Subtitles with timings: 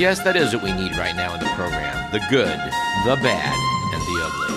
[0.00, 2.58] Yes, that is what we need right now in the program the good,
[3.04, 3.54] the bad,
[3.92, 4.56] and the ugly.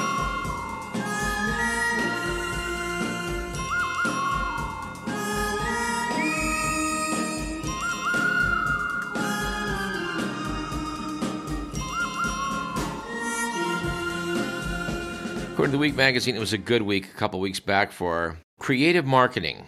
[15.51, 18.37] According to the Week magazine, it was a good week a couple weeks back for
[18.59, 19.65] creative marketing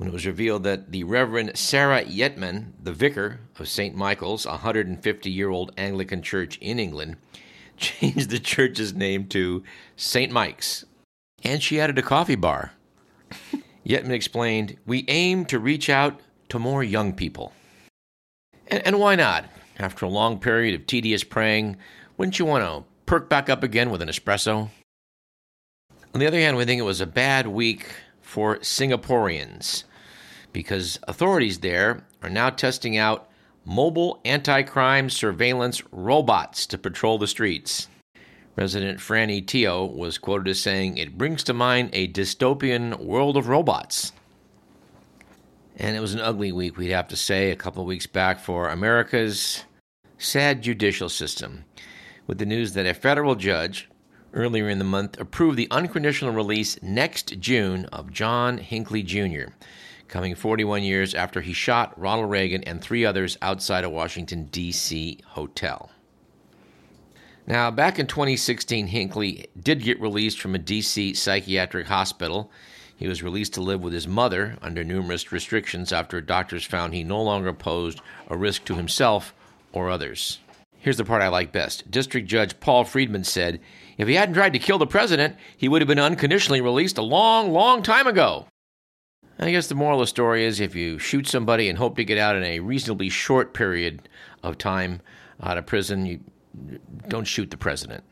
[0.00, 3.94] when it was revealed that the Reverend Sarah Yetman, the vicar of St.
[3.94, 7.18] Michael's, a 150 year old Anglican church in England,
[7.76, 9.62] changed the church's name to
[9.96, 10.32] St.
[10.32, 10.86] Mike's.
[11.44, 12.72] And she added a coffee bar.
[13.86, 17.52] Yetman explained, We aim to reach out to more young people.
[18.68, 19.50] And, and why not?
[19.78, 21.76] After a long period of tedious praying,
[22.16, 24.70] wouldn't you want to perk back up again with an espresso?
[26.14, 27.84] On the other hand, we think it was a bad week
[28.22, 29.84] for Singaporeans
[30.52, 33.28] because authorities there are now testing out
[33.64, 37.88] mobile anti crime surveillance robots to patrol the streets.
[38.54, 43.48] President Franny Teo was quoted as saying, It brings to mind a dystopian world of
[43.48, 44.12] robots.
[45.76, 48.38] And it was an ugly week, we'd have to say, a couple of weeks back
[48.38, 49.64] for America's
[50.18, 51.64] sad judicial system,
[52.26, 53.88] with the news that a federal judge
[54.34, 59.52] earlier in the month approved the unconditional release next June of John Hinckley Jr.,
[60.10, 65.20] coming 41 years after he shot Ronald Reagan and three others outside a Washington, D.C.
[65.28, 65.90] hotel.
[67.46, 71.14] Now, back in 2016, Hinckley did get released from a D.C.
[71.14, 72.50] psychiatric hospital.
[72.96, 77.02] He was released to live with his mother under numerous restrictions after doctors found he
[77.02, 79.32] no longer posed a risk to himself
[79.72, 80.40] or others.
[80.78, 81.90] Here's the part I like best.
[81.90, 83.60] District Judge Paul Friedman said,
[83.96, 87.02] If he hadn't tried to kill the president, he would have been unconditionally released a
[87.02, 88.46] long, long time ago.
[89.42, 92.04] I guess the moral of the story is if you shoot somebody and hope to
[92.04, 94.06] get out in a reasonably short period
[94.42, 95.00] of time
[95.42, 96.20] out of prison, you
[97.08, 98.04] don't shoot the president.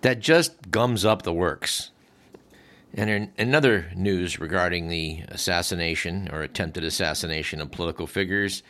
[0.00, 1.92] That just gums up the works.
[2.92, 8.64] And in another news regarding the assassination or attempted assassination of political figures,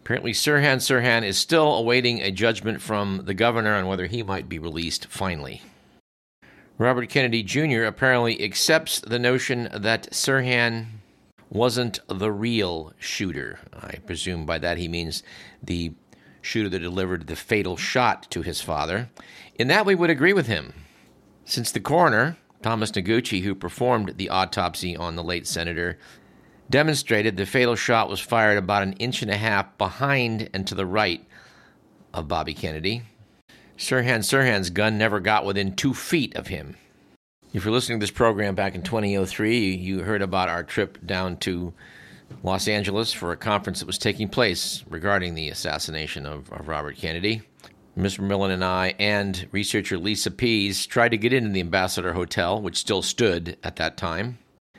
[0.00, 4.48] apparently Sirhan Sirhan is still awaiting a judgment from the governor on whether he might
[4.48, 5.62] be released finally.
[6.78, 7.84] Robert Kennedy Jr.
[7.84, 10.86] apparently accepts the notion that Sirhan
[11.48, 13.60] wasn't the real shooter.
[13.72, 15.22] I presume by that he means
[15.62, 15.94] the
[16.42, 19.08] shooter that delivered the fatal shot to his father.
[19.54, 20.74] In that, we would agree with him.
[21.46, 25.98] Since the coroner, Thomas Noguchi, who performed the autopsy on the late senator,
[26.68, 30.74] demonstrated the fatal shot was fired about an inch and a half behind and to
[30.74, 31.24] the right
[32.12, 33.02] of Bobby Kennedy.
[33.76, 36.76] Sirhan Sirhan's gun never got within two feet of him.
[37.52, 41.36] If you're listening to this program back in 2003, you heard about our trip down
[41.38, 41.72] to
[42.42, 46.96] Los Angeles for a conference that was taking place regarding the assassination of, of Robert
[46.96, 47.42] Kennedy.
[47.96, 48.20] Mr.
[48.20, 52.76] Millen and I and researcher Lisa Pease tried to get into the Ambassador Hotel, which
[52.76, 54.38] still stood at that time.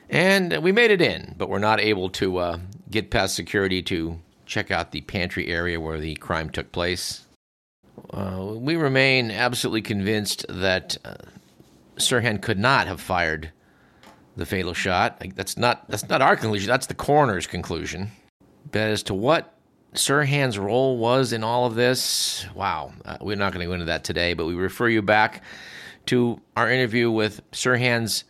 [0.09, 2.59] And we made it in, but we're not able to uh,
[2.89, 7.26] get past security to check out the pantry area where the crime took place.
[8.11, 11.15] Uh, we remain absolutely convinced that uh,
[11.97, 13.51] Sirhan could not have fired
[14.35, 15.21] the fatal shot.
[15.35, 16.67] That's not that's not our conclusion.
[16.67, 18.09] That's the coroner's conclusion.
[18.71, 19.53] But as to what
[19.93, 23.85] Sirhan's role was in all of this, wow, uh, we're not going to go into
[23.85, 24.33] that today.
[24.33, 25.43] But we refer you back
[26.07, 28.23] to our interview with Sirhan's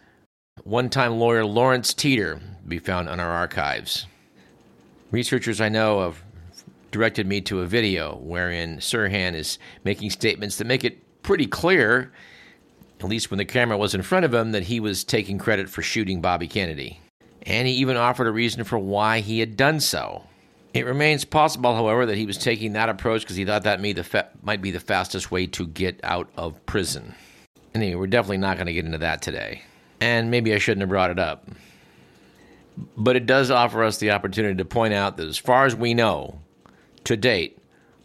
[0.63, 4.07] one-time lawyer Lawrence Teeter, be found on our archives.
[5.11, 6.23] Researchers I know have
[6.97, 12.11] directed me to a video wherein Sirhan is making statements that make it pretty clear,
[12.99, 15.69] at least when the camera was in front of him, that he was taking credit
[15.69, 16.99] for shooting Bobby Kennedy.
[17.43, 20.23] And he even offered a reason for why he had done so.
[20.73, 23.79] It remains possible, however, that he was taking that approach because he thought that
[24.41, 27.13] might be the fastest way to get out of prison.
[27.75, 29.61] Anyway, we're definitely not going to get into that today.
[30.01, 31.47] And maybe I shouldn't have brought it up.
[32.97, 35.93] But it does offer us the opportunity to point out that as far as we
[35.93, 36.41] know,
[37.07, 37.57] to date,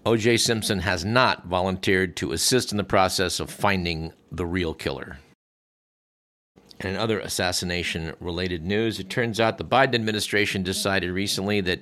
[0.06, 0.37] O.J.
[0.37, 5.19] Simpson has not volunteered to assist in the process of finding the real killer.
[6.78, 11.81] And in other assassination related news, it turns out the Biden administration decided recently that,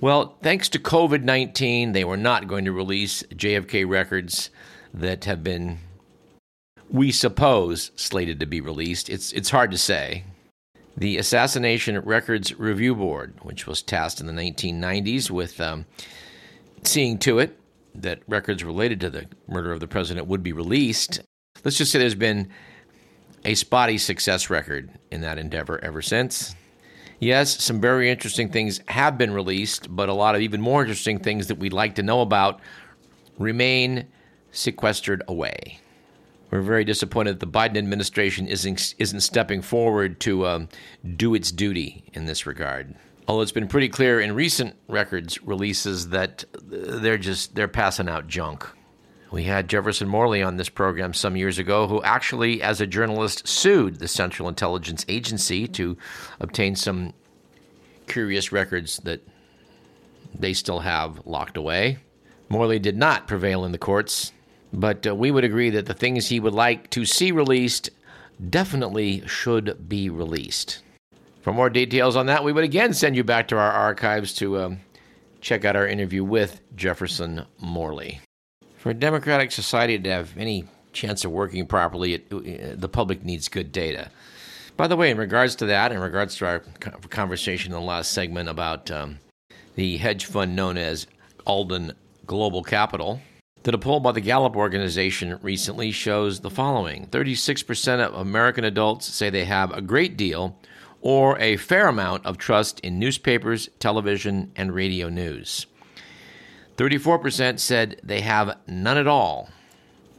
[0.00, 4.50] well, thanks to COVID 19, they were not going to release JFK records
[4.94, 5.80] that have been,
[6.88, 9.10] we suppose, slated to be released.
[9.10, 10.22] It's, it's hard to say.
[10.96, 15.84] The Assassination Records Review Board, which was tasked in the 1990s with um,
[16.82, 17.58] seeing to it
[17.94, 21.20] that records related to the murder of the president would be released.
[21.64, 22.48] Let's just say there's been
[23.44, 26.54] a spotty success record in that endeavor ever since.
[27.18, 31.18] Yes, some very interesting things have been released, but a lot of even more interesting
[31.18, 32.60] things that we'd like to know about
[33.38, 34.06] remain
[34.52, 35.80] sequestered away.
[36.50, 40.68] We're very disappointed that the Biden administration isn't, isn't stepping forward to um,
[41.16, 42.94] do its duty in this regard.
[43.28, 48.28] Although it's been pretty clear in recent records releases that they're just they're passing out
[48.28, 48.66] junk.
[49.32, 53.46] We had Jefferson Morley on this program some years ago, who actually, as a journalist,
[53.48, 55.96] sued the Central Intelligence Agency to
[56.38, 57.12] obtain some
[58.06, 59.26] curious records that
[60.38, 61.98] they still have locked away.
[62.48, 64.32] Morley did not prevail in the courts,
[64.72, 67.90] but uh, we would agree that the things he would like to see released
[68.48, 70.82] definitely should be released.
[71.46, 74.58] For more details on that, we would again send you back to our archives to
[74.58, 74.80] um,
[75.40, 78.18] check out our interview with Jefferson Morley.
[78.78, 83.22] For a democratic society to have any chance of working properly, it, uh, the public
[83.24, 84.10] needs good data.
[84.76, 86.58] By the way, in regards to that, in regards to our
[87.10, 89.20] conversation in the last segment about um,
[89.76, 91.06] the hedge fund known as
[91.46, 91.92] Alden
[92.26, 93.20] Global Capital,
[93.62, 99.06] that a poll by the Gallup organization recently shows the following 36% of American adults
[99.06, 100.58] say they have a great deal
[101.06, 105.66] or a fair amount of trust in newspapers, television, and radio news.
[106.78, 109.48] 34% said they have none at all.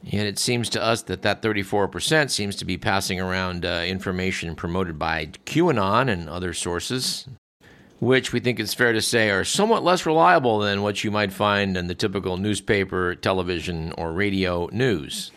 [0.01, 4.55] Yet it seems to us that that 34% seems to be passing around uh, information
[4.55, 7.27] promoted by QAnon and other sources,
[7.99, 11.33] which we think it's fair to say are somewhat less reliable than what you might
[11.33, 15.31] find in the typical newspaper, television, or radio news.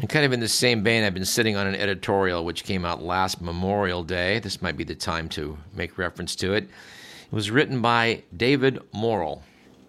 [0.00, 2.86] And kind of in the same vein, I've been sitting on an editorial which came
[2.86, 4.38] out last Memorial Day.
[4.38, 6.64] This might be the time to make reference to it.
[6.64, 9.42] It was written by David Morrell.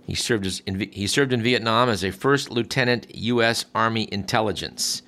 [0.05, 3.63] He served, as, in, he served in Vietnam as a first lieutenant U.S.
[3.73, 5.01] Army intelligence.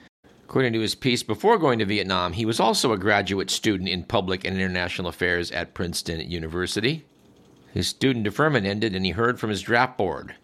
[0.45, 4.03] According to his piece, before going to Vietnam, he was also a graduate student in
[4.03, 7.03] public and international affairs at Princeton University.
[7.73, 10.35] His student deferment ended, and he heard from his draft board.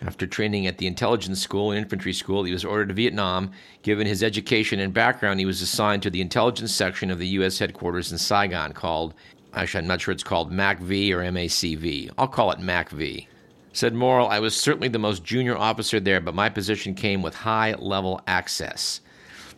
[0.00, 3.50] After training at the intelligence school and infantry school, he was ordered to Vietnam.
[3.82, 7.58] Given his education and background, he was assigned to the intelligence section of the U.S.
[7.58, 9.14] headquarters in Saigon called,
[9.54, 12.12] actually, I'm not sure it's called MACV or MACV.
[12.16, 13.26] I'll call it MACV.
[13.72, 17.34] Said Morrell, I was certainly the most junior officer there, but my position came with
[17.34, 19.00] high level access.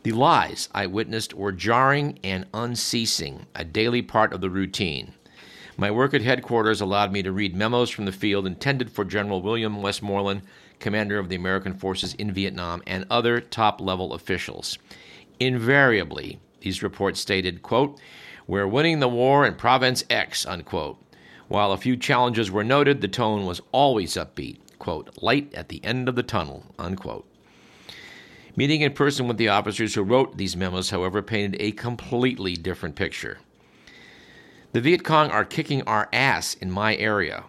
[0.02, 5.12] The lies I witnessed were jarring and unceasing, a daily part of the routine.
[5.80, 9.40] My work at headquarters allowed me to read memos from the field intended for General
[9.40, 10.42] William Westmoreland,
[10.78, 14.76] commander of the American forces in Vietnam, and other top level officials.
[15.38, 17.98] Invariably, these reports stated, quote,
[18.46, 21.02] We're winning the war in Province X, unquote.
[21.48, 24.58] While a few challenges were noted, the tone was always upbeat.
[24.78, 27.26] Quote, light at the end of the tunnel, unquote.
[28.54, 32.96] Meeting in person with the officers who wrote these memos, however, painted a completely different
[32.96, 33.38] picture.
[34.72, 37.42] The Viet Cong are kicking our ass in my area.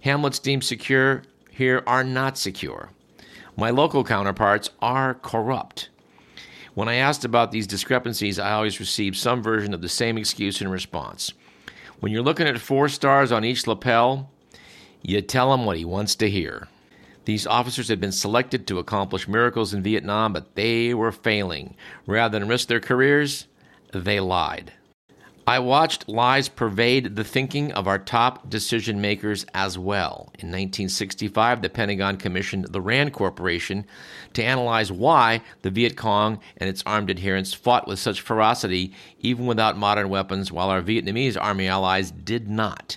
[0.00, 2.90] Hamlets deemed secure here are not secure.
[3.58, 5.90] My local counterparts are corrupt.
[6.72, 10.62] When I asked about these discrepancies, I always received some version of the same excuse
[10.62, 11.32] in response.
[12.00, 14.30] When you're looking at four stars on each lapel,
[15.02, 16.68] you tell him what he wants to hear.
[17.26, 21.74] These officers had been selected to accomplish miracles in Vietnam, but they were failing.
[22.06, 23.46] Rather than risk their careers,
[23.92, 24.72] they lied.
[25.48, 30.32] I watched lies pervade the thinking of our top decision makers as well.
[30.40, 33.86] In 1965, the Pentagon commissioned the RAND Corporation
[34.32, 39.46] to analyze why the Viet Cong and its armed adherents fought with such ferocity, even
[39.46, 42.96] without modern weapons, while our Vietnamese army allies did not.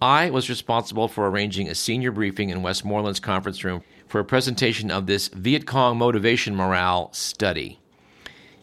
[0.00, 4.90] I was responsible for arranging a senior briefing in Westmoreland's conference room for a presentation
[4.90, 7.78] of this Viet Cong motivation morale study.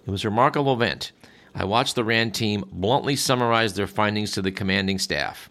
[0.06, 1.14] It was a remarkable event.
[1.56, 5.50] I watched the RAND team bluntly summarize their findings to the commanding staff.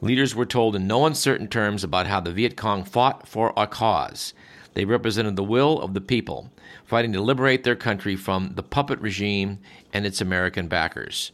[0.00, 3.66] Leaders were told in no uncertain terms about how the Viet Cong fought for a
[3.66, 4.34] cause.
[4.74, 6.50] They represented the will of the people,
[6.84, 9.60] fighting to liberate their country from the puppet regime
[9.92, 11.32] and its American backers.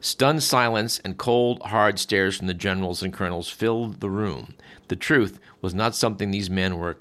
[0.00, 4.54] Stunned silence and cold, hard stares from the generals and colonels filled the room.
[4.88, 6.96] The truth was not something these men were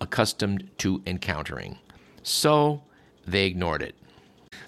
[0.00, 1.78] accustomed to encountering.
[2.22, 2.82] So
[3.26, 3.94] they ignored it.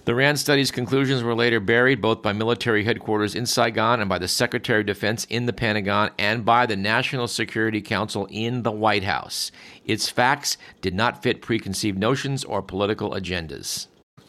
[0.09, 4.17] The RAND study's conclusions were later buried both by military headquarters in Saigon and by
[4.17, 8.71] the Secretary of Defense in the Pentagon and by the National Security Council in the
[8.71, 9.51] White House.
[9.85, 13.85] Its facts did not fit preconceived notions or political agendas.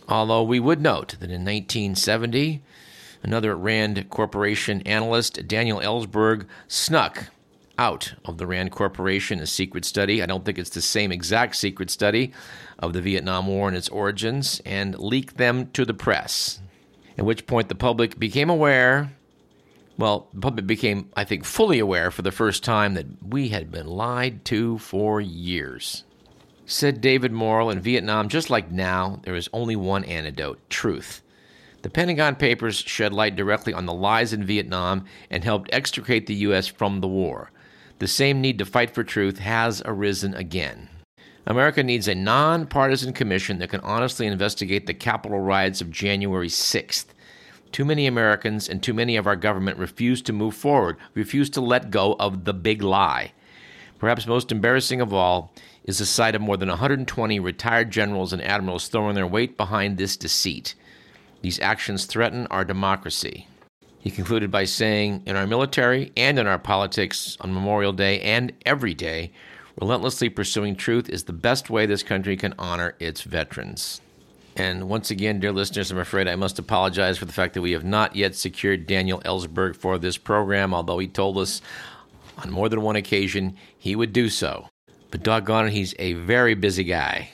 [0.07, 2.63] Although we would note that in 1970,
[3.23, 7.29] another RAND Corporation analyst, Daniel Ellsberg, snuck
[7.81, 10.23] out of the RAND Corporation a secret study.
[10.23, 12.31] I don't think it's the same exact secret study
[12.79, 16.61] of the Vietnam War and its origins, and leaked them to the press.
[17.17, 19.13] at which point the public became aware.
[19.99, 23.71] Well, the public became, I think, fully aware for the first time that we had
[23.71, 26.05] been lied to for years.
[26.67, 31.23] Said David Morrell, in Vietnam, just like now, there is only one antidote truth.
[31.83, 36.35] The Pentagon Papers shed light directly on the lies in Vietnam and helped extricate the
[36.47, 36.67] U.S.
[36.67, 37.51] from the war.
[38.01, 40.89] The same need to fight for truth has arisen again.
[41.47, 47.05] America needs a nonpartisan commission that can honestly investigate the Capitol riots of January 6th.
[47.73, 51.61] Too many Americans and too many of our government refuse to move forward, refuse to
[51.61, 53.33] let go of the big lie.
[53.99, 55.53] Perhaps most embarrassing of all
[55.85, 59.99] is the sight of more than 120 retired generals and admirals throwing their weight behind
[59.99, 60.75] this deceit.
[61.43, 63.47] These actions threaten our democracy.
[64.01, 68.53] He concluded by saying, In our military and in our politics, on Memorial Day and
[68.65, 69.31] every day,
[69.79, 74.01] relentlessly pursuing truth is the best way this country can honor its veterans.
[74.57, 77.73] And once again, dear listeners, I'm afraid I must apologize for the fact that we
[77.73, 81.61] have not yet secured Daniel Ellsberg for this program, although he told us
[82.39, 84.67] on more than one occasion he would do so.
[85.11, 87.31] But doggone it, he's a very busy guy.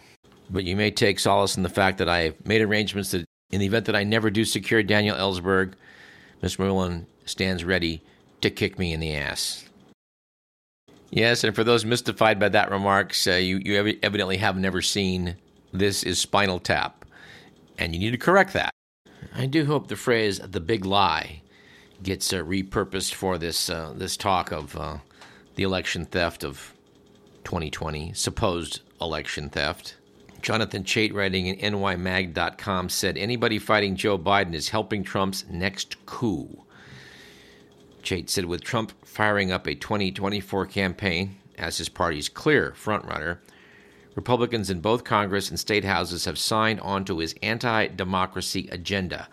[0.51, 3.61] But you may take solace in the fact that I have made arrangements that in
[3.61, 5.75] the event that I never do secure Daniel Ellsberg,
[6.43, 6.61] Mr.
[6.61, 8.03] Merlin stands ready
[8.41, 9.65] to kick me in the ass.
[11.11, 15.37] Yes, and for those mystified by that remarks, uh, you, you evidently have never seen
[15.73, 17.05] This is Spinal Tap,
[17.79, 18.71] and you need to correct that.
[19.35, 21.43] I do hope the phrase "the big lie"
[22.03, 24.99] gets uh, repurposed for this uh, this talk of uh,
[25.55, 26.73] the election theft of
[27.45, 29.97] 2020, supposed election theft.
[30.47, 36.63] Jonathan Chait, writing in nymag.com, said anybody fighting Joe Biden is helping Trump's next coup.
[38.05, 43.39] Chait said with Trump firing up a 2024 campaign as his party's clear frontrunner,
[44.15, 49.27] Republicans in both Congress and state houses have signed onto his anti democracy agenda,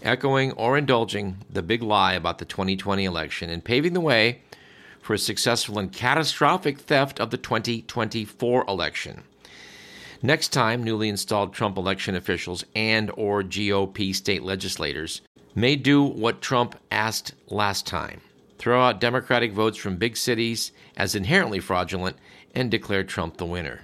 [0.00, 4.42] echoing or indulging the big lie about the 2020 election and paving the way
[5.02, 9.24] for a successful and catastrophic theft of the 2024 election.
[10.26, 15.20] Next time, newly installed Trump election officials and or GOP state legislators
[15.54, 18.20] may do what Trump asked last time.
[18.58, 22.16] Throw out Democratic votes from big cities as inherently fraudulent
[22.56, 23.82] and declare Trump the winner.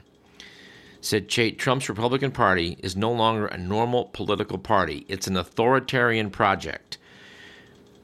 [1.01, 5.07] Said Chait, Trump's Republican Party is no longer a normal political party.
[5.07, 6.99] It's an authoritarian project.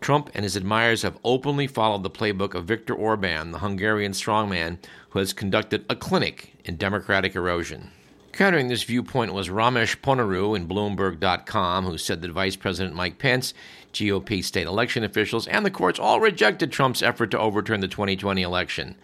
[0.00, 4.78] Trump and his admirers have openly followed the playbook of Viktor Orban, the Hungarian strongman
[5.10, 7.90] who has conducted a clinic in democratic erosion.
[8.38, 13.52] Countering this viewpoint was Ramesh Ponnuru in Bloomberg.com, who said that Vice President Mike Pence,
[13.92, 18.40] GOP state election officials, and the courts all rejected Trump's effort to overturn the 2020
[18.42, 18.94] election.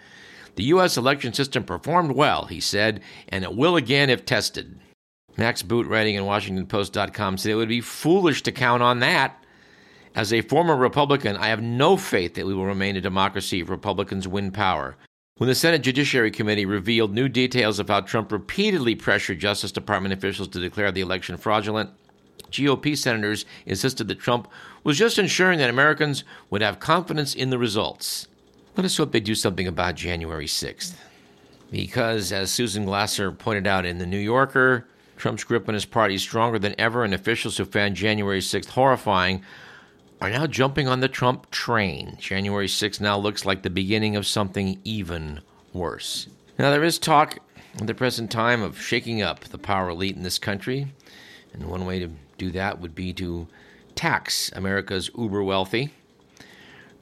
[0.55, 0.97] The U.S.
[0.97, 4.79] election system performed well, he said, and it will again if tested.
[5.37, 9.45] Max Boot, writing in WashingtonPost.com, said it would be foolish to count on that.
[10.14, 13.69] As a former Republican, I have no faith that we will remain a democracy if
[13.69, 14.95] Republicans win power.
[15.37, 20.14] When the Senate Judiciary Committee revealed new details of how Trump repeatedly pressured Justice Department
[20.14, 21.91] officials to declare the election fraudulent,
[22.53, 24.47] GOP senators insisted that Trump
[24.85, 28.29] was just ensuring that Americans would have confidence in the results.
[28.76, 30.95] Let us hope they do something about January 6th.
[31.69, 34.87] Because, as Susan Glasser pointed out in The New Yorker,
[35.17, 38.69] Trump's grip on his party is stronger than ever, and officials who found January 6th
[38.69, 39.43] horrifying
[40.25, 42.16] are now jumping on the Trump train.
[42.19, 45.43] January 6 now looks like the beginning of something even
[45.75, 46.28] worse.
[46.59, 47.40] Now, there is talk
[47.78, 50.87] at the present time of shaking up the power elite in this country,
[51.52, 53.49] and one way to do that would be to
[53.97, 55.93] tax America's uber wealthy.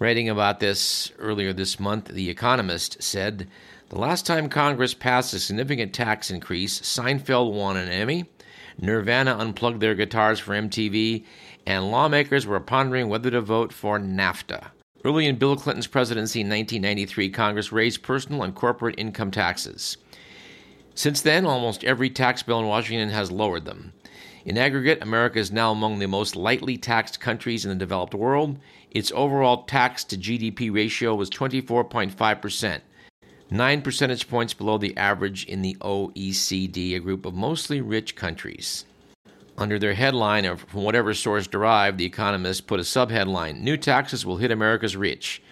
[0.00, 3.46] Writing about this earlier this month, The Economist said
[3.90, 8.24] the last time Congress passed a significant tax increase, Seinfeld won an Emmy,
[8.80, 11.24] Nirvana unplugged their guitars for MTV,
[11.66, 14.68] and lawmakers were pondering whether to vote for NAFTA.
[15.04, 19.96] Early in Bill Clinton's presidency in 1993, Congress raised personal and corporate income taxes.
[20.94, 23.92] Since then, almost every tax bill in Washington has lowered them.
[24.44, 28.58] In aggregate, America is now among the most lightly taxed countries in the developed world.
[28.90, 32.80] Its overall tax to GDP ratio was 24.5%,
[33.50, 38.84] 9 percentage points below the average in the OECD, a group of mostly rich countries.
[39.58, 44.24] Under their headline, or from whatever source derived, The Economist put a subheadline New taxes
[44.24, 45.42] will hit America's rich.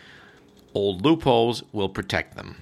[0.74, 2.56] Old loopholes will protect them.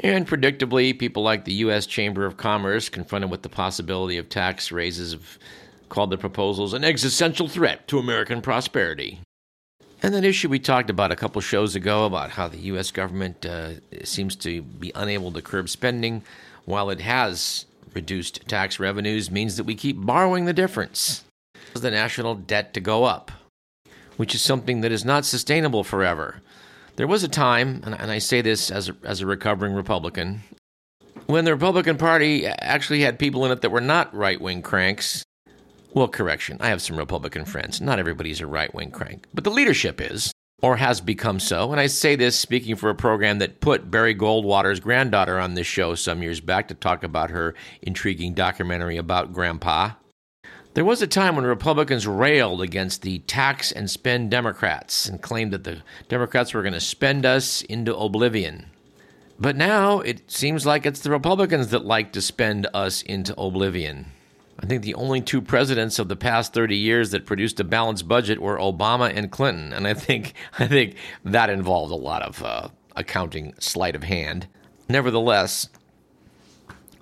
[0.00, 1.86] And predictably, people like the U.S.
[1.86, 5.38] Chamber of Commerce, confronted with the possibility of tax raises, have
[5.88, 9.20] called the proposals an existential threat to American prosperity.
[10.02, 12.90] And that issue we talked about a couple shows ago about how the U.S.
[12.90, 16.24] government uh, seems to be unable to curb spending
[16.64, 21.24] while it has reduced tax revenues means that we keep borrowing the difference.
[21.74, 23.32] the national debt to go up,
[24.16, 26.40] which is something that is not sustainable forever.
[26.96, 30.42] There was a time, and I say this as a, as a recovering Republican,
[31.26, 35.24] when the Republican Party actually had people in it that were not right wing cranks.
[35.94, 37.80] Well, correction, I have some Republican friends.
[37.80, 40.31] Not everybody's a right wing crank, but the leadership is,
[40.62, 41.72] or has become so.
[41.72, 45.66] And I say this speaking for a program that put Barry Goldwater's granddaughter on this
[45.66, 49.90] show some years back to talk about her intriguing documentary about Grandpa.
[50.74, 55.52] There was a time when Republicans railed against the tax and spend Democrats and claimed
[55.52, 58.70] that the Democrats were going to spend us into oblivion.
[59.38, 64.12] But now it seems like it's the Republicans that like to spend us into oblivion.
[64.62, 68.06] I think the only two presidents of the past 30 years that produced a balanced
[68.06, 72.42] budget were Obama and Clinton, and I think I think that involved a lot of
[72.42, 74.46] uh, accounting sleight of hand.
[74.88, 75.68] Nevertheless,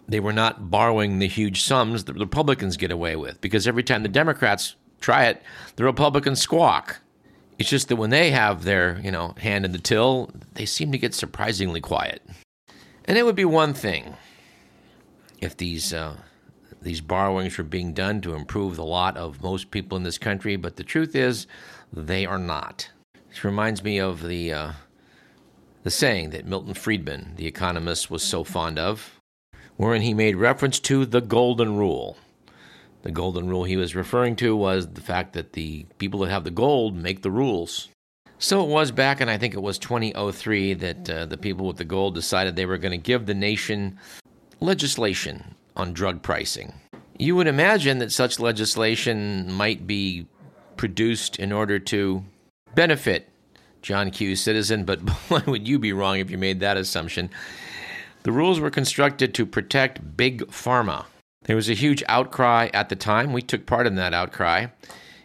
[0.09, 3.83] they were not borrowing the huge sums that the Republicans get away with because every
[3.83, 5.43] time the Democrats try it,
[5.76, 7.00] the Republicans squawk.
[7.59, 10.93] It's just that when they have their, you know, hand in the till, they seem
[10.93, 12.23] to get surprisingly quiet.
[13.05, 14.14] And it would be one thing
[15.40, 16.17] if these uh,
[16.83, 20.57] these borrowings were being done to improve the lot of most people in this country,
[20.57, 21.47] but the truth is,
[21.93, 22.91] they are not.
[23.29, 24.73] This reminds me of the uh,
[25.83, 29.21] the saying that Milton Friedman, the economist, was so fond of,
[29.77, 32.17] wherein he made reference to the golden rule.
[33.03, 36.45] The golden rule he was referring to was the fact that the people that have
[36.45, 37.89] the gold make the rules.
[38.39, 41.79] So it was back in, I think it was 2003, that uh, the people with
[41.79, 43.99] the gold decided they were going to give the nation
[44.61, 46.75] legislation on drug pricing.
[47.19, 50.27] You would imagine that such legislation might be
[50.77, 52.25] produced in order to
[52.75, 53.29] benefit
[53.83, 54.37] John Q.
[54.37, 57.31] Citizen, but why would you be wrong if you made that assumption?
[58.23, 61.07] The rules were constructed to protect big pharma.
[61.45, 63.33] There was a huge outcry at the time.
[63.33, 64.67] We took part in that outcry.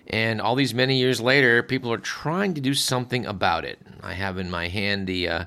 [0.08, 3.80] And all these many years later, people are trying to do something about it.
[4.02, 5.46] I have in my hand the, uh,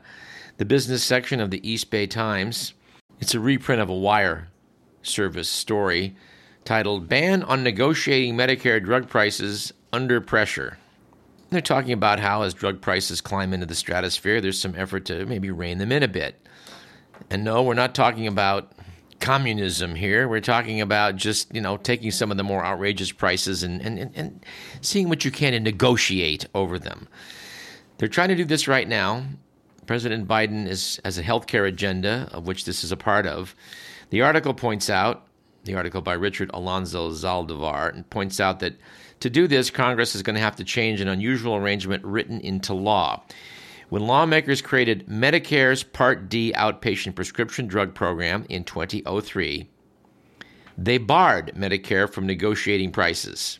[0.58, 2.74] the business section of the East Bay Times.
[3.20, 4.48] It's a reprint of a wire
[5.02, 6.16] service story
[6.64, 10.78] titled Ban on Negotiating Medicare Drug Prices Under Pressure.
[11.50, 15.24] They're talking about how, as drug prices climb into the stratosphere, there's some effort to
[15.24, 16.46] maybe rein them in a bit.
[17.30, 18.72] And no, we're not talking about
[19.20, 20.28] communism here.
[20.28, 24.12] We're talking about just, you know, taking some of the more outrageous prices and, and,
[24.14, 24.44] and
[24.80, 27.08] seeing what you can and negotiate over them.
[27.96, 29.24] They're trying to do this right now.
[29.86, 33.54] President Biden is, has a healthcare agenda, of which this is a part of.
[34.10, 35.26] The article points out,
[35.64, 38.76] the article by Richard Alonso Zaldivar, and points out that
[39.20, 42.72] to do this, Congress is going to have to change an unusual arrangement written into
[42.72, 43.22] law.
[43.88, 49.68] When lawmakers created Medicare's Part D outpatient prescription drug program in 2003,
[50.76, 53.58] they barred Medicare from negotiating prices.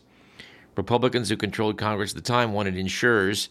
[0.77, 3.49] Republicans who controlled Congress at the time wanted insurers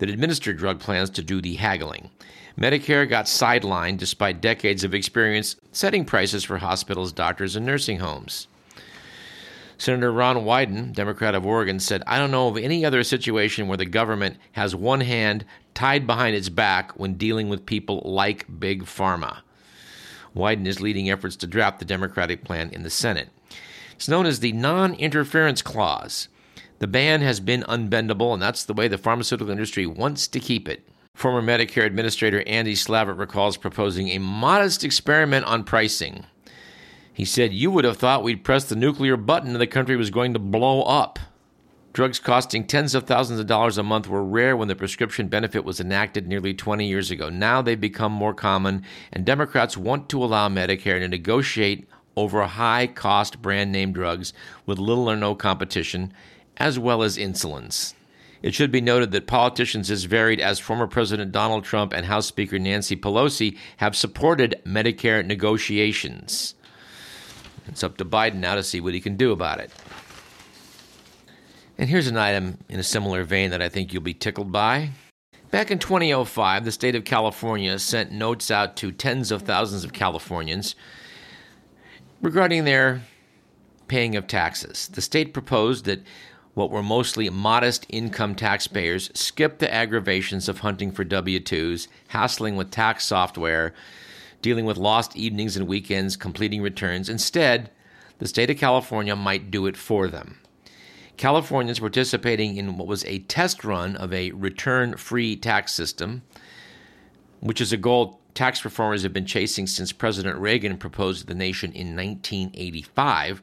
[0.00, 2.10] that administered drug plans to do the haggling.
[2.58, 8.48] Medicare got sidelined despite decades of experience setting prices for hospitals, doctors, and nursing homes.
[9.78, 13.78] Senator Ron Wyden, Democrat of Oregon, said, I don't know of any other situation where
[13.78, 18.84] the government has one hand tied behind its back when dealing with people like Big
[18.84, 19.38] Pharma.
[20.36, 23.30] Wyden is leading efforts to draft the Democratic plan in the Senate.
[23.94, 26.28] It's known as the Non Interference Clause.
[26.80, 30.66] The ban has been unbendable, and that's the way the pharmaceutical industry wants to keep
[30.66, 30.88] it.
[31.14, 36.24] Former Medicare Administrator Andy Slavitt recalls proposing a modest experiment on pricing.
[37.12, 40.08] He said, You would have thought we'd pressed the nuclear button and the country was
[40.08, 41.18] going to blow up.
[41.92, 45.66] Drugs costing tens of thousands of dollars a month were rare when the prescription benefit
[45.66, 47.28] was enacted nearly 20 years ago.
[47.28, 52.86] Now they've become more common, and Democrats want to allow Medicare to negotiate over high
[52.86, 54.32] cost brand name drugs
[54.64, 56.14] with little or no competition,
[56.60, 57.94] as well as insulin.
[58.42, 62.26] It should be noted that politicians as varied as former President Donald Trump and House
[62.26, 66.54] Speaker Nancy Pelosi have supported Medicare negotiations.
[67.66, 69.70] It's up to Biden now to see what he can do about it.
[71.76, 74.90] And here's an item in a similar vein that I think you'll be tickled by.
[75.50, 79.92] Back in 2005, the state of California sent notes out to tens of thousands of
[79.92, 80.74] Californians
[82.20, 83.02] regarding their
[83.88, 84.88] paying of taxes.
[84.88, 86.00] The state proposed that
[86.54, 92.56] what were mostly modest income taxpayers skipped the aggravations of hunting for W 2s, hassling
[92.56, 93.72] with tax software,
[94.42, 97.08] dealing with lost evenings and weekends, completing returns.
[97.08, 97.70] Instead,
[98.18, 100.38] the state of California might do it for them.
[101.16, 106.22] Californians participating in what was a test run of a return free tax system,
[107.40, 111.34] which is a goal tax reformers have been chasing since President Reagan proposed to the
[111.34, 113.42] nation in 1985,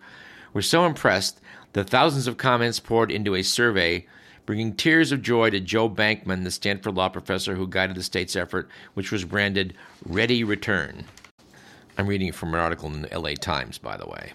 [0.53, 1.39] were so impressed
[1.73, 4.07] The thousands of comments poured into a survey
[4.47, 8.35] bringing tears of joy to Joe Bankman, the Stanford law professor who guided the state's
[8.35, 9.75] effort, which was branded
[10.05, 11.03] Ready Return.
[11.97, 14.31] I'm reading from an article in the LA Times, by the way.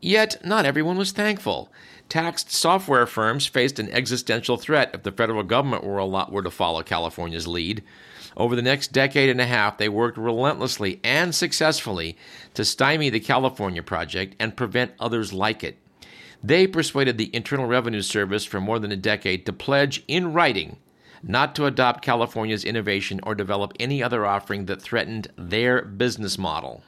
[0.00, 1.70] Yet, not everyone was thankful.
[2.08, 6.50] Taxed software firms faced an existential threat if the federal government were, lot, were to
[6.50, 7.84] follow California's lead.
[8.36, 12.16] Over the next decade and a half, they worked relentlessly and successfully
[12.54, 15.78] to stymie the California project and prevent others like it.
[16.42, 20.78] They persuaded the Internal Revenue Service for more than a decade to pledge in writing
[21.22, 26.82] not to adopt California's innovation or develop any other offering that threatened their business model.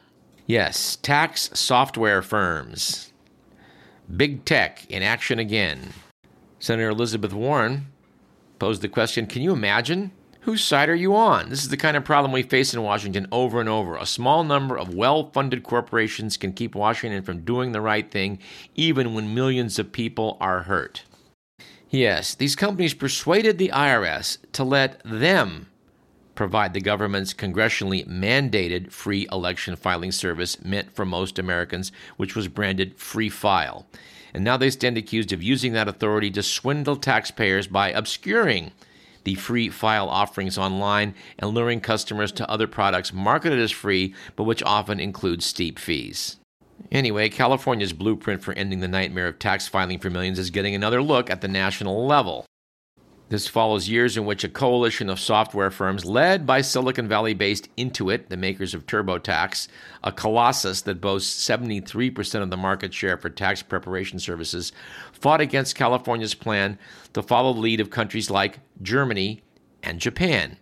[0.46, 3.12] Yes, tax software firms.
[4.14, 5.92] Big tech in action again.
[6.58, 7.86] Senator Elizabeth Warren
[8.58, 10.10] posed the question Can you imagine
[10.44, 11.48] Whose side are you on?
[11.48, 13.96] This is the kind of problem we face in Washington over and over.
[13.96, 18.38] A small number of well funded corporations can keep Washington from doing the right thing,
[18.74, 21.04] even when millions of people are hurt.
[21.88, 25.68] Yes, these companies persuaded the IRS to let them
[26.34, 32.48] provide the government's congressionally mandated free election filing service meant for most Americans, which was
[32.48, 33.86] branded Free File.
[34.34, 38.72] And now they stand accused of using that authority to swindle taxpayers by obscuring
[39.24, 44.44] the free file offerings online and luring customers to other products marketed as free, but
[44.44, 46.36] which often include steep fees.
[46.92, 51.02] Anyway, California's blueprint for ending the nightmare of tax filing for millions is getting another
[51.02, 52.46] look at the national level.
[53.30, 57.74] This follows years in which a coalition of software firms, led by Silicon Valley based
[57.76, 59.66] Intuit, the makers of TurboTax,
[60.02, 64.72] a colossus that boasts 73% of the market share for tax preparation services,
[65.24, 66.78] fought against California's plan
[67.14, 69.42] to follow the lead of countries like Germany
[69.82, 70.58] and Japan.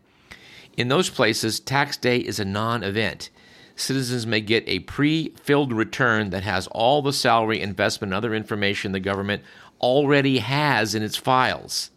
[0.77, 3.31] In those places, tax day is a non event.
[3.75, 8.37] Citizens may get a pre filled return that has all the salary, investment, and other
[8.37, 9.43] information the government
[9.81, 11.91] already has in its files.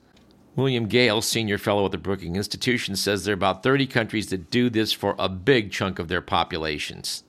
[0.56, 4.50] William Gale, senior fellow at the Brookings Institution, says there are about 30 countries that
[4.50, 7.24] do this for a big chunk of their populations.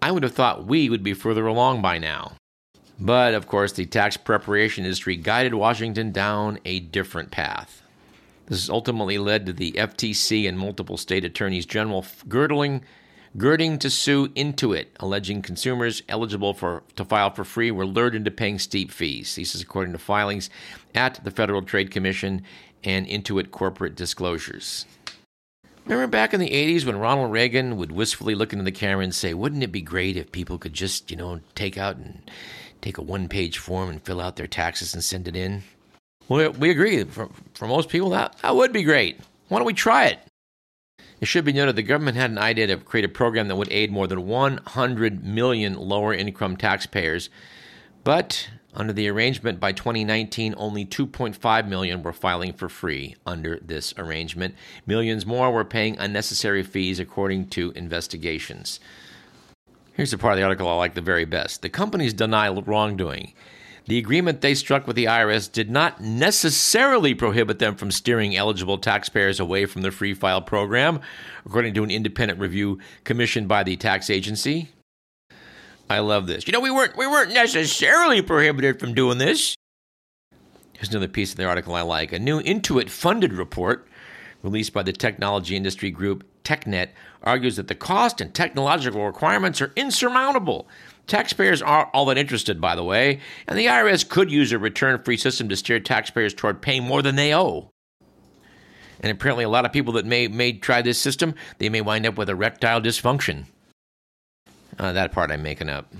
[0.00, 2.36] I would have thought we would be further along by now.
[2.98, 7.82] But of course, the tax preparation industry guided Washington down a different path.
[8.46, 12.82] This ultimately led to the FTC and multiple state attorneys general girdling
[13.36, 18.30] girding to sue Intuit, alleging consumers eligible for to file for free were lured into
[18.30, 19.34] paying steep fees.
[19.34, 20.50] This is according to filings
[20.94, 22.42] at the Federal Trade Commission
[22.84, 24.86] and Intuit corporate disclosures.
[25.84, 29.14] Remember back in the 80s when Ronald Reagan would wistfully look into the camera and
[29.14, 32.30] say, Wouldn't it be great if people could just, you know, take out and
[32.82, 35.62] take a one page form and fill out their taxes and send it in?
[36.28, 37.04] Well, we agree.
[37.04, 39.20] For, for most people, that, that would be great.
[39.48, 40.18] Why don't we try it?
[41.20, 43.70] It should be noted the government had an idea to create a program that would
[43.70, 47.30] aid more than 100 million lower income taxpayers,
[48.02, 53.92] but under the arrangement by 2019, only 2.5 million were filing for free under this
[53.98, 54.54] arrangement.
[54.86, 58.80] Millions more were paying unnecessary fees, according to investigations.
[59.94, 61.62] Here's the part of the article I like the very best.
[61.62, 63.34] The companies deny wrongdoing.
[63.86, 68.78] The agreement they struck with the IRS did not necessarily prohibit them from steering eligible
[68.78, 71.00] taxpayers away from the free file program,
[71.44, 74.70] according to an independent review commissioned by the tax agency.
[75.90, 76.46] I love this.
[76.46, 79.56] You know, we weren't we weren't necessarily prohibited from doing this.
[80.74, 82.12] Here's another piece of the article I like.
[82.12, 83.86] A new Intuit funded report
[84.42, 86.88] released by the technology industry group TechNet
[87.22, 90.68] argues that the cost and technological requirements are insurmountable
[91.06, 95.02] Taxpayers aren't all that interested, by the way, and the IRS could use a return
[95.02, 97.70] free system to steer taxpayers toward paying more than they owe.
[99.00, 102.06] And apparently, a lot of people that may, may try this system, they may wind
[102.06, 103.46] up with erectile dysfunction.
[104.78, 105.92] Uh, that part I'm making up.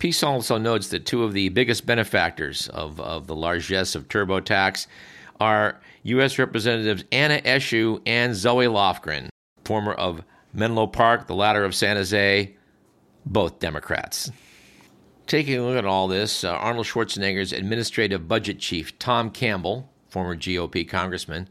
[0.00, 4.88] Piece also notes that two of the biggest benefactors of, of the largesse of TurboTax
[5.40, 6.38] are U.S.
[6.38, 9.28] Representatives Anna Eshoo and Zoe Lofgren,
[9.64, 12.56] former of Menlo Park, the latter of San Jose,
[13.26, 14.30] both Democrats.
[15.26, 20.34] Taking a look at all this, uh, Arnold Schwarzenegger's administrative budget chief, Tom Campbell, former
[20.34, 21.48] GOP congressman,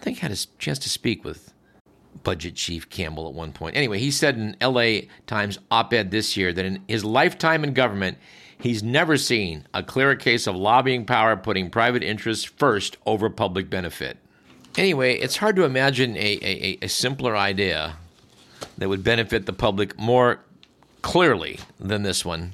[0.00, 1.52] I think had a chance to speak with
[2.22, 3.76] budget chief Campbell at one point.
[3.76, 7.74] Anyway, he said in LA Times op ed this year that in his lifetime in
[7.74, 8.18] government,
[8.60, 13.70] he's never seen a clearer case of lobbying power putting private interests first over public
[13.70, 14.18] benefit.
[14.76, 17.96] Anyway, it's hard to imagine a, a, a simpler idea
[18.78, 20.40] that would benefit the public more
[21.02, 22.52] clearly than this one.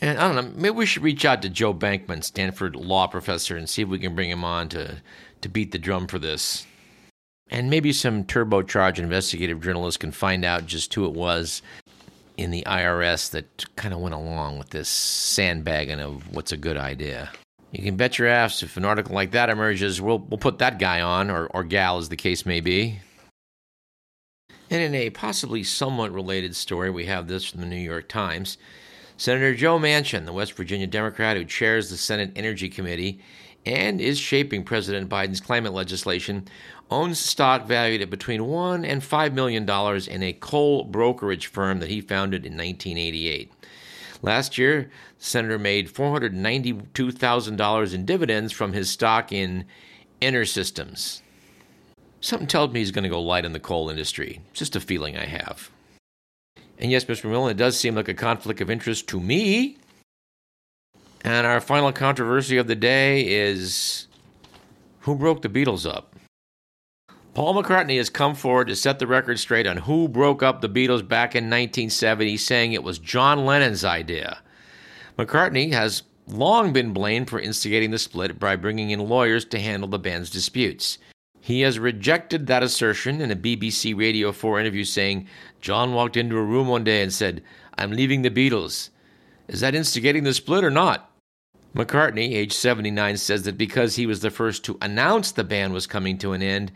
[0.00, 3.56] And I don't know, maybe we should reach out to Joe Bankman, Stanford law professor,
[3.56, 5.00] and see if we can bring him on to,
[5.40, 6.66] to beat the drum for this.
[7.48, 11.62] And maybe some turbocharged investigative journalists can find out just who it was
[12.36, 16.76] in the IRS that kind of went along with this sandbagging of what's a good
[16.76, 17.30] idea.
[17.72, 20.78] You can bet your ass if an article like that emerges, we'll, we'll put that
[20.78, 23.00] guy on, or, or gal, as the case may be.
[24.70, 28.58] And in a possibly somewhat related story, we have this from the New York Times.
[29.16, 33.20] Senator Joe Manchin, the West Virginia Democrat who chairs the Senate Energy Committee
[33.64, 36.46] and is shaping President Biden's climate legislation,
[36.90, 41.80] owns stock valued at between one and five million dollars in a coal brokerage firm
[41.80, 43.50] that he founded in 1988.
[44.22, 49.64] Last year, the senator made $492,000 in dividends from his stock in
[50.22, 51.20] Enersystems.
[52.20, 54.40] Something tells me he's going to go light in the coal industry.
[54.50, 55.70] It's just a feeling I have.
[56.78, 57.30] And yes, Mr.
[57.30, 59.76] Millen, it does seem like a conflict of interest to me.
[61.22, 64.08] And our final controversy of the day is
[65.00, 66.15] who broke the Beatles up?
[67.36, 70.70] Paul McCartney has come forward to set the record straight on who broke up the
[70.70, 74.38] Beatles back in 1970, saying it was John Lennon's idea.
[75.18, 79.86] McCartney has long been blamed for instigating the split by bringing in lawyers to handle
[79.86, 80.96] the band's disputes.
[81.42, 85.28] He has rejected that assertion in a BBC Radio 4 interview, saying,
[85.60, 87.42] John walked into a room one day and said,
[87.76, 88.88] I'm leaving the Beatles.
[89.46, 91.12] Is that instigating the split or not?
[91.74, 95.86] McCartney, age 79, says that because he was the first to announce the band was
[95.86, 96.72] coming to an end,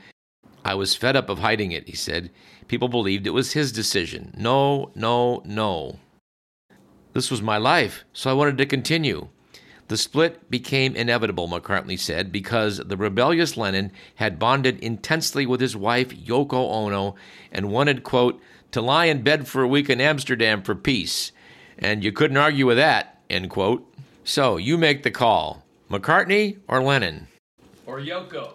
[0.64, 2.30] I was fed up of hiding it, he said.
[2.68, 4.34] People believed it was his decision.
[4.36, 5.98] No, no, no.
[7.12, 9.28] This was my life, so I wanted to continue.
[9.88, 15.76] The split became inevitable, McCartney said, because the rebellious Lennon had bonded intensely with his
[15.76, 17.16] wife, Yoko Ono,
[17.50, 21.32] and wanted, quote, to lie in bed for a week in Amsterdam for peace.
[21.76, 23.84] And you couldn't argue with that, end quote.
[24.22, 27.26] So you make the call McCartney or Lennon?
[27.84, 28.52] Or Yoko?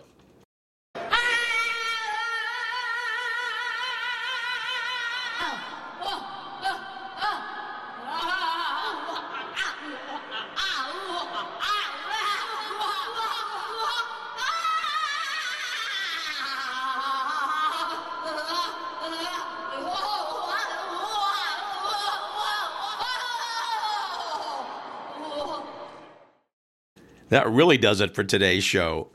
[27.29, 29.09] That really does it for today's show.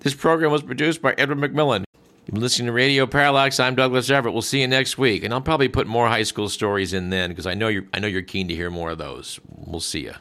[0.00, 1.84] This program was produced by Edward McMillan.
[2.26, 3.58] You've been listening to Radio Parallax.
[3.58, 4.32] I'm Douglas Everett.
[4.32, 7.30] We'll see you next week, and I'll probably put more high school stories in then
[7.30, 9.40] because I know you're I know you're keen to hear more of those.
[9.48, 10.14] We'll see you.